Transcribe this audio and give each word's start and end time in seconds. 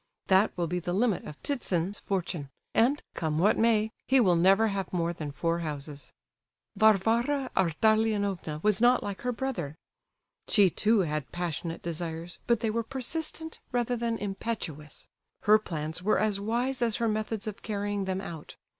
That 0.29 0.51
will 0.57 0.65
be 0.65 0.79
the 0.79 0.93
limit 0.95 1.25
of 1.25 1.39
Ptitsin's 1.43 1.99
fortune, 1.99 2.49
and, 2.73 3.03
come 3.13 3.37
what 3.37 3.55
may, 3.55 3.91
he 4.07 4.19
will 4.19 4.35
never 4.35 4.69
have 4.69 4.91
more 4.91 5.13
than 5.13 5.31
four 5.31 5.59
houses. 5.59 6.11
Varvara 6.75 7.51
Ardalionovna 7.55 8.61
was 8.63 8.81
not 8.81 9.03
like 9.03 9.21
her 9.21 9.31
brother. 9.31 9.75
She 10.47 10.71
too, 10.71 11.01
had 11.01 11.31
passionate 11.31 11.83
desires, 11.83 12.39
but 12.47 12.61
they 12.61 12.71
were 12.71 12.81
persistent 12.81 13.59
rather 13.71 13.95
than 13.95 14.17
impetuous. 14.17 15.07
Her 15.41 15.59
plans 15.59 16.01
were 16.01 16.17
as 16.17 16.39
wise 16.39 16.81
as 16.81 16.95
her 16.95 17.07
methods 17.07 17.45
of 17.45 17.61
carrying 17.61 18.05
them 18.05 18.21
out. 18.21 18.55